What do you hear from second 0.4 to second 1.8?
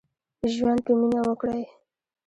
ژوند په مينه وکړئ.